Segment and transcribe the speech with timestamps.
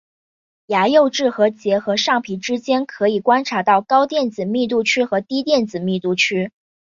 [0.65, 6.51] 牙釉质和结合上皮之间可以观察到高电子密度区和低电子密度区。